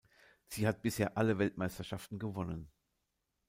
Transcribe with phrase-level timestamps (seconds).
[0.47, 2.71] Sie hat bisher alle Weltmeisterschaften gewonnen.